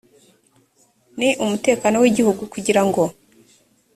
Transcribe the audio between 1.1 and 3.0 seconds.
n umutekano w igihugu kugira